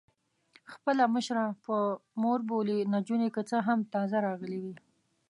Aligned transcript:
خپله 0.73 1.03
مشره 1.15 1.45
په 1.65 1.75
مور 2.21 2.39
بولي، 2.49 2.79
نجونې 2.93 3.29
که 3.35 3.41
څه 3.49 3.57
هم 3.67 3.79
تازه 3.93 4.17
راغلي 4.27 4.59
وې. 4.63 4.75